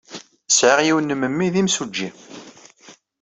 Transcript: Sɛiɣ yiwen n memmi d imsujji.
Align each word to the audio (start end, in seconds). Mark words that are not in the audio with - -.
Sɛiɣ 0.51 0.79
yiwen 0.85 1.11
n 1.15 1.17
memmi 1.17 1.47
d 1.53 1.55
imsujji. 1.61 2.09